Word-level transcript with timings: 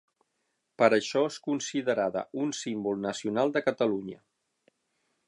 Per 0.81 0.87
això 0.97 1.21
és 1.33 1.37
considerada 1.49 2.25
un 2.45 2.53
símbol 2.63 2.99
nacional 3.05 3.55
de 3.59 3.67
Catalunya. 3.69 4.21